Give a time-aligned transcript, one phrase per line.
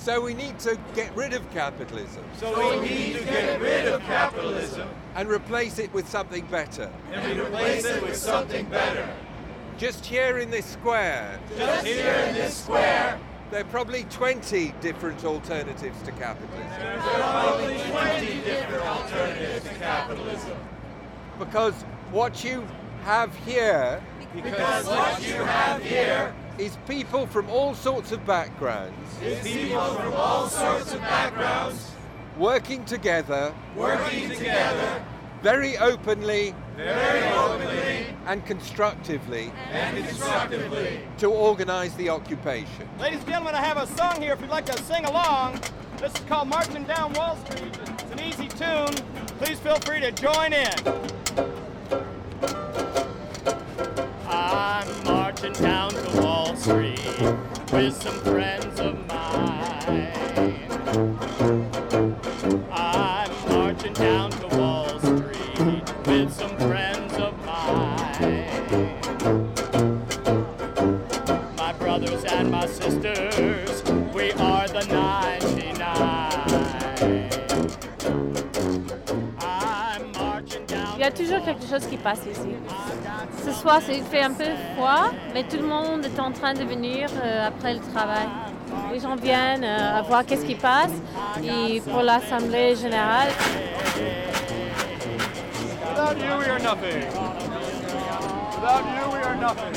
[0.00, 4.00] So we need to get rid of capitalism So we need to get rid of
[4.00, 6.90] capitalism and replace it with something better.
[7.12, 9.06] and replace it with something better.
[9.76, 15.22] Just here in this square, Just here in this square, there are probably 20 different
[15.24, 16.64] alternatives to capitalism.
[16.78, 20.56] there are probably 20 different alternatives to capitalism.
[21.38, 21.74] Because
[22.10, 22.66] what you
[23.04, 24.02] have here
[24.34, 30.12] Because what you have here is people from all sorts of backgrounds is people from
[30.12, 31.92] all sorts of backgrounds
[32.38, 35.04] working together working together
[35.42, 41.00] very openly very openly and constructively and constructively.
[41.18, 42.88] to organize the occupation.
[42.98, 45.60] Ladies and gentlemen, I have a song here if you'd like to sing along.
[45.98, 47.76] This is called Marching Down Wall Street.
[47.98, 48.94] It's an easy tune.
[49.38, 50.74] Please feel free to join in.
[54.28, 55.92] I'm marching down
[56.60, 57.00] Street
[57.72, 60.12] with some friends of mine.
[62.70, 68.44] I'm marching down to Wall Street with some friends of mine.
[71.56, 75.40] My brothers and my sisters, we are the 99.
[79.40, 82.54] I'm marching down Il y a toujours quelque chose qui passe ici.
[83.44, 86.52] Ce soir, c'est- il fait un peu froid, mais tout le monde est en train
[86.54, 88.28] de venir euh, après le travail.
[88.92, 90.92] Les gens viennent euh, à voir qu'est-ce qui passe.
[91.42, 93.28] Et pour l'Assemblée générale,
[95.92, 97.02] Without you, we are nothing.
[98.54, 99.74] Without you, we are nothing.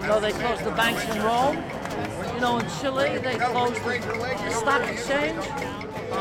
[0.00, 1.56] You know, they closed the banks in Rome.
[2.34, 5.44] You know, in Chile, they closed the stock exchange.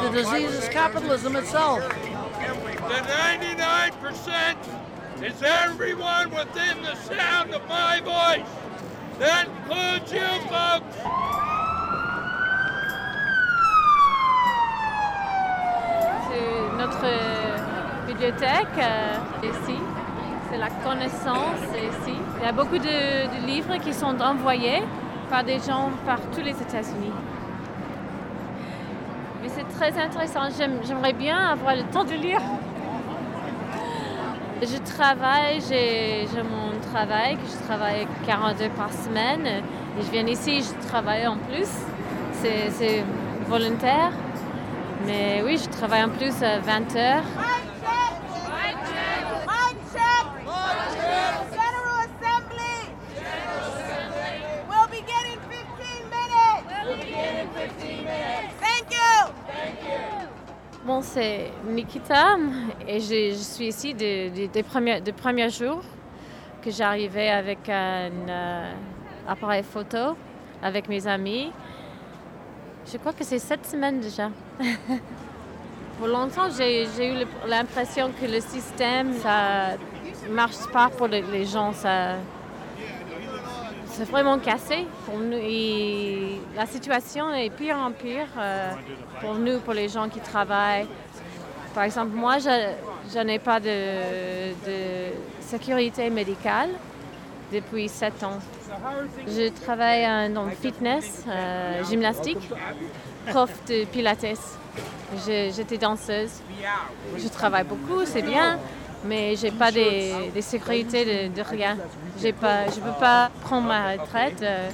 [0.03, 1.81] The disease is capitalism itself.
[2.89, 4.58] The 99%
[5.23, 8.47] is everyone within the sound of my voice?
[16.27, 17.58] C'est notre euh,
[18.08, 19.77] bibliothèque euh, ici.
[20.49, 22.15] C'est la connaissance ici.
[22.39, 22.83] Il y a beaucoup de,
[23.42, 24.83] de livres qui sont envoyés
[25.30, 27.14] par des gens par tous les États-Unis.
[29.42, 30.42] Mais c'est très intéressant.
[30.58, 32.42] J'aime- J'aimerais bien avoir le temps de lire.
[34.67, 39.45] Je travaille, j'ai mon travail, je travaille 40 heures par semaine.
[39.45, 41.70] Et je viens ici, je travaille en plus.
[42.42, 43.03] C'est
[43.48, 44.11] volontaire.
[45.05, 47.23] Mais oui, je travaille en plus à 20 heures.
[60.85, 62.37] Bon, c'est Nikita
[62.87, 65.13] et je, suis ici de- de- des premiers, des
[65.49, 65.81] jours
[66.61, 68.71] que j'arrivais avec un euh,
[69.27, 70.15] appareil photo
[70.61, 71.51] avec mes amis.
[72.85, 74.29] Je crois que c'est sept semaines déjà.
[75.97, 79.77] pour longtemps, j'ai eu l'impression que le système, ça
[80.29, 81.73] marche pas pour les gens.
[81.73, 82.13] Ça,
[83.98, 85.38] c'est vraiment cassé pour nous.
[85.38, 88.72] Et la situation est pire en pire euh,
[89.22, 90.88] pour nous, pour les gens qui travaillent.
[91.73, 94.54] Par exemple, moi, je, n'ai pas de,
[95.42, 96.70] sécurité médicale
[97.54, 98.39] depuis sept ans.
[99.28, 102.50] Je travaille euh, dans le fitness, euh, gymnastique,
[103.27, 104.26] prof de pilates.
[105.26, 106.42] J'étais danseuse.
[107.17, 108.60] Je travaille beaucoup, c'est bien,
[109.08, 111.77] mais j'ai pas des, des sécurités de, de rien.
[112.21, 114.42] J'ai pas, je peux pas prendre ma retraite.
[114.42, 114.70] euh,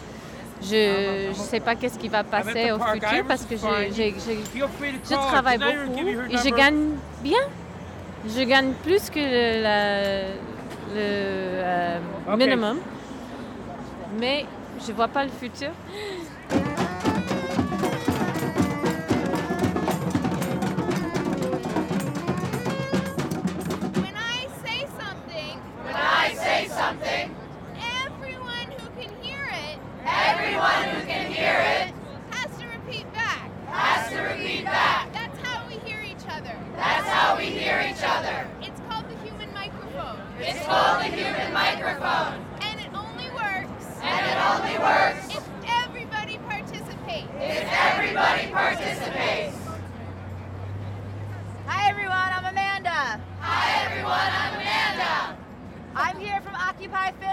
[0.63, 4.15] je ne sais pas qu'est-ce qui va passer au futur parce que j'ai- j'ai-
[5.03, 6.89] je travaille beaucoup et je gagne
[7.23, 7.39] bien.
[8.27, 10.21] Je gagne plus que le, la-
[10.93, 11.99] le, euh,
[12.37, 12.77] minimum.
[14.19, 14.45] Mais
[14.85, 15.71] je vois pas le futur.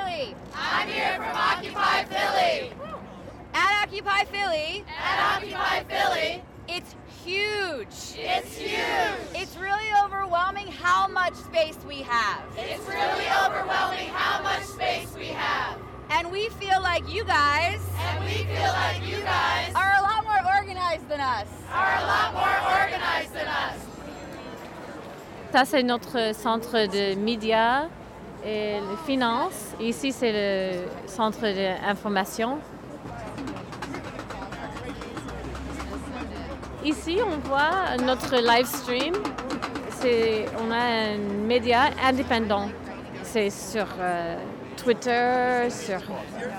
[0.09, 0.35] Philly.
[0.55, 2.73] I'm here from Occupy Philly.
[3.55, 4.85] At Occupy Philly.
[4.89, 6.43] At Occupy Philly.
[6.69, 6.95] It's
[7.25, 7.87] huge.
[8.17, 9.19] It's huge.
[9.35, 12.43] It's really overwhelming how much space we have.
[12.57, 15.79] It's really overwhelming how much space we have.
[16.11, 17.81] And we feel like you guys.
[17.99, 19.73] And we feel like you guys.
[19.75, 21.49] Are a lot more organized than us.
[21.73, 23.79] Are a lot more organized than us.
[25.53, 27.89] Ça, c'est notre centre de médias
[28.45, 29.75] et de finances.
[29.81, 32.59] Ici, c'est le centre d'information.
[36.85, 39.15] Ici, on voit notre live stream.
[40.61, 42.69] On a un média indépendant.
[43.25, 44.37] C'est sur euh,
[44.77, 46.01] Twitter, sur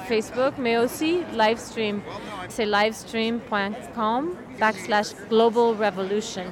[0.08, 2.02] Facebook, mais aussi live stream.
[2.50, 6.44] C'est livestream.com backslash global revolution.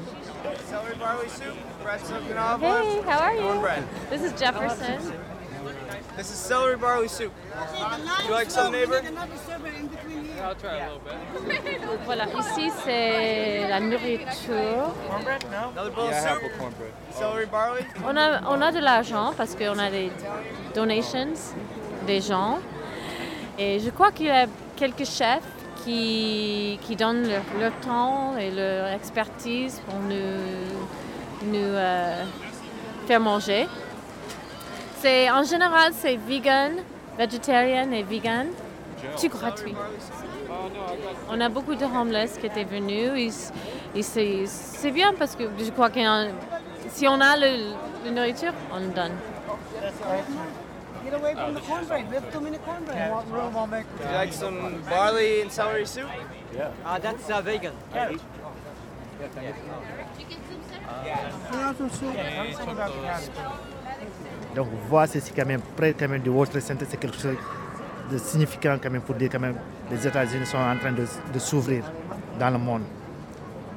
[1.88, 3.42] Hey, how are you?
[3.44, 3.84] Cornbread.
[4.10, 5.14] This is Jefferson.
[6.18, 7.32] This is celery barley soup.
[8.26, 9.02] You like some, neighbor?
[10.44, 11.82] I'll try a little bit.
[12.06, 14.92] Voilà, ici c'est la nourriture.
[15.08, 15.46] Cornbread?
[15.50, 15.70] No.
[15.70, 16.52] Another bowl of soup?
[16.58, 16.94] cornbread.
[17.12, 17.86] Celery barley?
[18.04, 20.12] On a, on a de l'argent parce qu'on a des
[20.76, 21.36] donations
[22.06, 22.60] des gens.
[23.58, 25.48] Et je crois qu'il y a quelques chefs
[25.86, 30.67] qui, qui donnent leur, leur temps et leur expertise pour nous,
[31.44, 32.24] nous euh,
[33.08, 33.68] faire manger.
[35.00, 36.78] C'est, en général, c'est vegan,
[37.18, 38.48] végétarien et vegan.
[39.20, 39.76] Tout gratuit.
[41.30, 43.12] On a beaucoup de homeless qui étaient venus.
[43.16, 46.00] Et, et c'est, c'est bien parce que je crois que
[46.90, 47.74] si on a le,
[48.06, 49.14] la nourriture, on le donne.
[51.04, 52.10] Get away from the cornbread.
[52.10, 53.12] We have too many cornbread.
[53.12, 56.10] Would you like some barley and celery soup?
[56.86, 57.72] Uh, that's uh, vegan.
[57.94, 58.20] Cabbage.
[64.56, 67.36] Donc voir ceci quand même près quand même du Center, c'est quelque chose
[68.12, 69.56] de significant quand même pour dire quand même
[69.92, 71.84] les États-Unis sont en train de, s'ouvrir
[72.40, 72.84] dans le monde.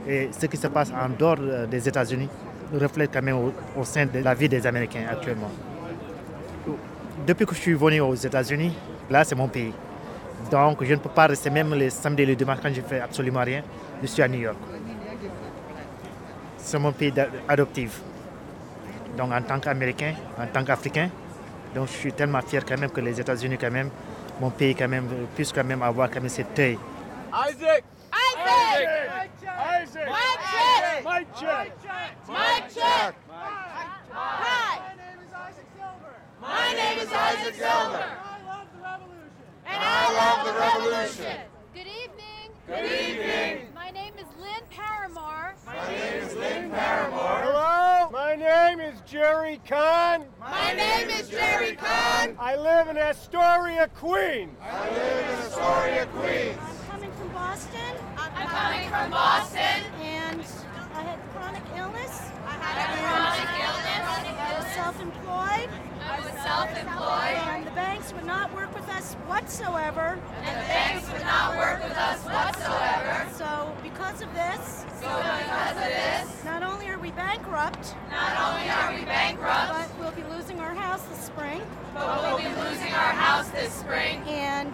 [0.06, 2.28] Et ce qui se passe en dehors euh, des États-Unis
[2.72, 5.50] reflète quand même au, au sein de la vie des Américains actuellement.
[7.26, 8.74] Depuis que je suis venu aux États-Unis,
[9.10, 9.72] là c'est mon pays.
[10.50, 13.00] Donc je ne peux pas rester même les samedis et les dimanches quand je fais
[13.00, 13.62] absolument rien.
[14.02, 14.56] Je suis à New York.
[16.62, 17.12] C'est mon pays
[17.48, 18.00] adoptif.
[19.16, 21.10] Donc en tant qu'Américain, en tant qu'Africain,
[21.74, 23.90] donc je suis tellement fier quand même que les États-Unis quand même,
[24.40, 26.78] mon pays quand même, puisse quand même avoir quand même cet œil.
[27.32, 27.84] Isaac!
[28.12, 29.30] Isaac!
[29.82, 30.08] Isaac!
[30.08, 31.02] Mike check!
[31.04, 31.72] Mike check!
[32.28, 33.14] Mike check!
[34.12, 34.78] Hi!
[36.40, 38.06] My name is Isaac Silver.
[39.66, 41.24] And I love the revolution.
[41.24, 41.59] Good evening.
[49.10, 50.24] Jerry Kahn.
[50.38, 52.36] My name is Jerry Kahn.
[52.38, 54.56] I live in Astoria, Queens.
[54.62, 56.56] I live in Astoria, Queens.
[56.62, 59.82] I'm coming from Boston, I'm coming from Boston.
[60.00, 60.40] and
[60.94, 62.22] I had chronic illness.
[62.46, 64.38] I had a chronic illness.
[64.38, 65.70] I was self-employed,
[66.06, 67.56] I was self-employed.
[67.56, 70.20] and the banks would not work with us whatsoever.
[70.44, 73.26] And the banks would not work with us whatsoever.
[73.34, 78.70] So, because of this, So because of this, not only are we bankrupt, not only
[78.70, 81.60] are we bankrupt, but we'll be losing our house this spring.
[81.94, 84.22] but we'll be losing our house this spring.
[84.28, 84.72] And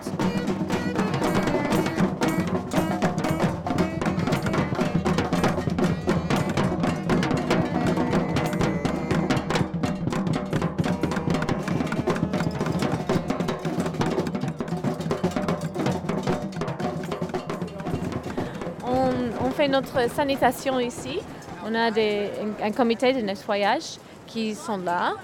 [18.82, 21.22] On, on fait notre sanitation ici.
[21.68, 25.14] On a un, comité de nettoyage qui sont là,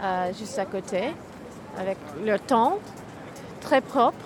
[0.00, 1.12] euh, juste à côté,
[1.76, 2.78] avec leur tente,
[3.60, 4.24] très propre.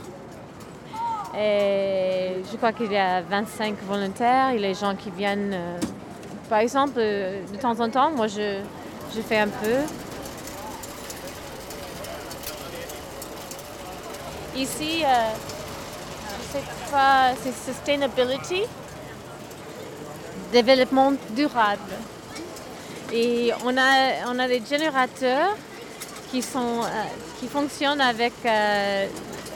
[1.34, 5.78] Et je crois qu'il y a 25 volontaires et les gens qui viennent, euh,
[6.50, 8.60] par exemple, euh, de temps en temps, moi je,
[9.26, 9.78] fais un peu.
[14.54, 15.30] Ici, euh,
[17.42, 18.64] c'est sustainability,
[20.52, 21.94] développement durable.
[23.12, 25.56] Et on a, on a des générateurs
[26.30, 27.04] qui, sont, euh,
[27.40, 29.06] qui fonctionnent avec euh,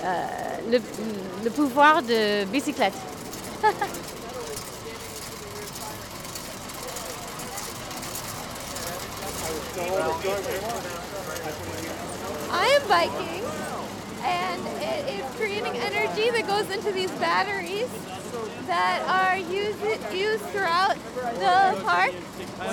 [0.04, 0.26] euh,
[0.70, 0.78] le,
[1.44, 2.94] le pouvoir de bicyclette.
[12.54, 13.42] I am biking,
[14.24, 17.88] and it is creating energy that goes into these batteries
[18.66, 19.78] that are used,
[20.12, 22.12] used throughout the park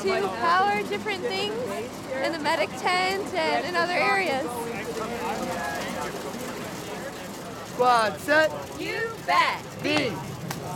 [0.01, 1.55] to power different things
[2.23, 4.45] in the medic tent and in other areas.
[7.73, 8.51] Squad set.
[8.79, 9.63] You bet.
[9.81, 10.11] Be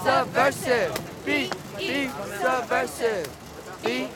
[0.03, 0.93] subversive.
[1.25, 3.27] Be, be subversive.
[3.83, 4.07] Be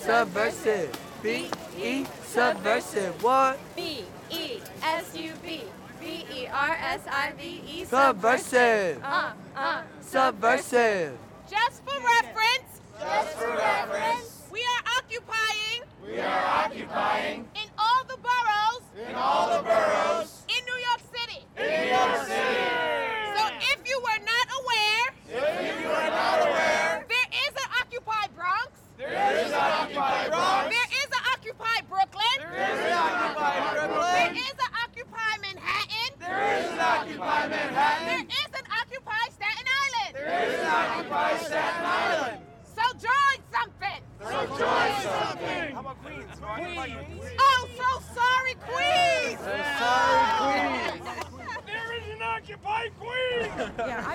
[0.00, 0.90] subversive.
[1.22, 1.48] Be,
[1.80, 3.22] e subversive.
[3.22, 3.58] What?
[3.74, 5.62] B E S U B
[6.06, 9.02] B E R S I V E Subversive.
[9.02, 9.82] Uh, uh.
[10.00, 11.18] Subversive.
[11.50, 12.70] Just for reference,
[13.00, 19.56] Just for reference, we are occupying we are occupying in all the boroughs in all
[19.56, 21.40] the boroughs in New York City.
[21.56, 22.95] in New York City.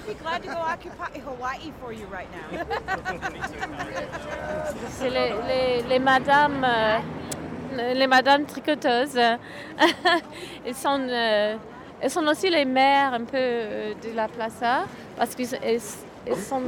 [0.02, 0.56] I'd be glad to go
[1.26, 2.42] Hawaii for you right now.
[4.90, 7.00] C'est les, les, les madames, euh,
[7.94, 9.16] les madames tricoteuses.
[10.66, 11.56] elles, sont, euh,
[12.08, 14.86] sont aussi les mères un peu euh, de la plaza
[15.18, 15.60] parce qu'elles
[16.26, 16.64] elles, sont,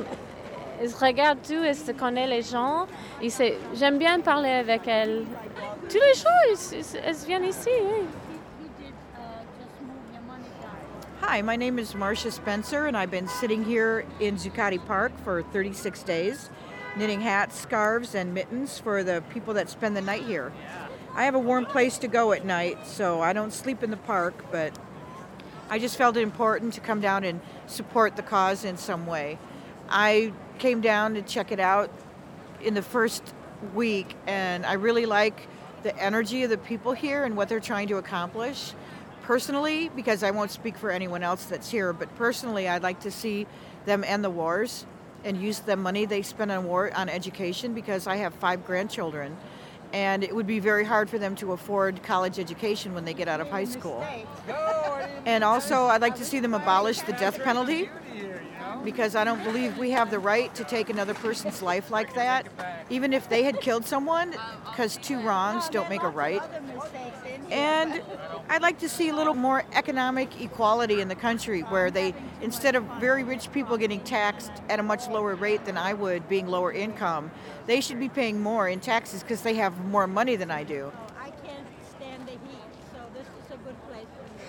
[0.79, 2.85] elles regardent tout, elles se connaissent les gens.
[3.73, 5.25] J'aime bien parler avec elles.
[5.89, 6.29] Tous les jours,
[7.03, 7.71] elles, viennent ici.
[11.33, 15.41] Hi, my name is Marcia Spencer, and I've been sitting here in Zuccotti Park for
[15.41, 16.51] 36 days,
[16.95, 20.53] knitting hats, scarves, and mittens for the people that spend the night here.
[21.15, 23.97] I have a warm place to go at night, so I don't sleep in the
[23.97, 24.77] park, but
[25.71, 29.39] I just felt it important to come down and support the cause in some way.
[29.89, 31.89] I came down to check it out
[32.61, 33.33] in the first
[33.73, 35.47] week, and I really like
[35.81, 38.73] the energy of the people here and what they're trying to accomplish.
[39.23, 43.11] Personally, because I won't speak for anyone else that's here, but personally, I'd like to
[43.11, 43.47] see
[43.85, 44.85] them end the wars
[45.23, 49.37] and use the money they spend on war on education because I have five grandchildren.
[49.93, 53.29] And it would be very hard for them to afford college education when they get
[53.29, 54.05] out of high school.
[55.25, 57.89] And also, I'd like to see them abolish the death penalty
[58.83, 62.47] because I don't believe we have the right to take another person's life like that,
[62.89, 64.35] even if they had killed someone,
[64.65, 66.41] because two wrongs don't make a right.
[67.49, 68.01] And
[68.49, 72.75] I'd like to see a little more economic equality in the country where they, instead
[72.75, 76.47] of very rich people getting taxed at a much lower rate than I would, being
[76.47, 77.31] lower income,
[77.67, 80.91] they should be paying more in taxes because they have more money than I do.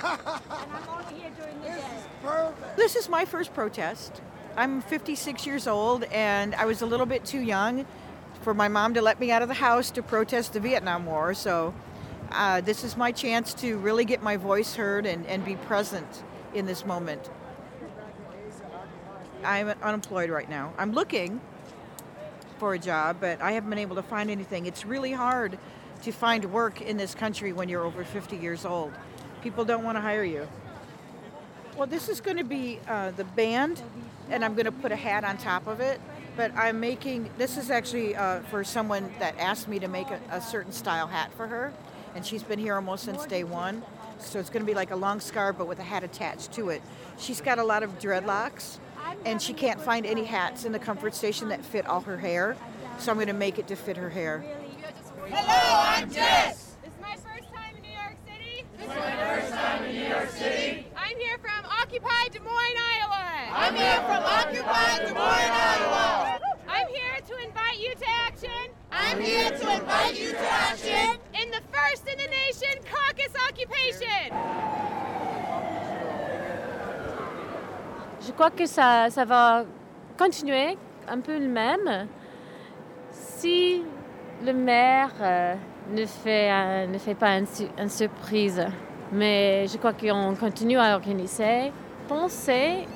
[0.04, 0.20] And
[0.50, 2.52] I'm only here during the day.
[2.76, 4.20] This is my first protest.
[4.56, 7.86] I'm 56 years old, and I was a little bit too young
[8.42, 11.34] for my mom to let me out of the house to protest the Vietnam War.
[11.34, 11.74] So,
[12.30, 16.22] uh, this is my chance to really get my voice heard and, and be present
[16.52, 17.30] in this moment.
[19.42, 20.72] I'm unemployed right now.
[20.78, 21.40] I'm looking
[22.58, 24.66] for a job, but I haven't been able to find anything.
[24.66, 25.58] It's really hard
[26.02, 28.92] to find work in this country when you're over 50 years old.
[29.44, 30.48] People don't want to hire you.
[31.76, 33.82] Well, this is going to be uh, the band,
[34.30, 36.00] and I'm going to put a hat on top of it.
[36.34, 40.18] But I'm making this is actually uh, for someone that asked me to make a,
[40.30, 41.74] a certain style hat for her,
[42.14, 43.82] and she's been here almost since day one.
[44.18, 46.70] So it's going to be like a long scarf, but with a hat attached to
[46.70, 46.80] it.
[47.18, 48.78] She's got a lot of dreadlocks,
[49.26, 52.56] and she can't find any hats in the comfort station that fit all her hair.
[52.98, 54.42] So I'm going to make it to fit her hair.
[55.28, 56.63] Hello, I'm Jess.
[63.74, 66.38] I'm here from occupied Des Moines, Iowa.
[66.68, 68.70] I'm here to invite you to action.
[68.92, 71.18] I'm here to invite you to action.
[71.34, 74.30] In the first in the nation caucus occupation.
[78.24, 79.64] Je crois que ça, ça va
[80.16, 80.78] continuer
[81.08, 82.06] un peu le même
[83.10, 83.82] si
[84.44, 85.54] le maire euh,
[85.90, 88.64] ne, fait, un- ne fait pas une, su- une surprise.
[89.10, 91.72] Mais je crois qu'on continue à organiser.
[92.08, 92.86] Pensez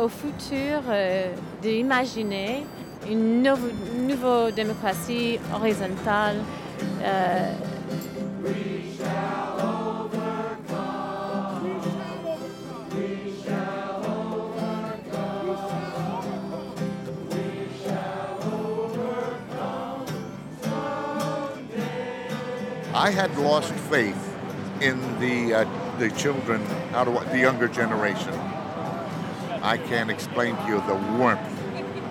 [0.00, 2.66] au futur euh, d'imaginer
[3.08, 6.36] une nouveau- démocratie horizontale.
[7.02, 7.52] euh,
[22.94, 24.16] I had lost faith
[24.80, 26.62] in the uh, the children,
[27.04, 28.32] do I, the younger generation.
[29.66, 31.40] I can't explain to you the warmth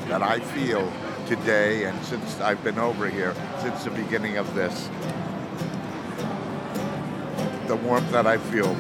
[0.10, 0.92] that I feel
[1.26, 4.90] today, and since I've been over here since the beginning of this,
[7.68, 8.76] the warmth that I feel